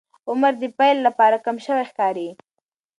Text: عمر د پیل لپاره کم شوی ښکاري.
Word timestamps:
عمر 0.29 0.53
د 0.61 0.63
پیل 0.77 0.97
لپاره 1.07 1.37
کم 1.45 1.57
شوی 1.65 1.83
ښکاري. 1.89 2.29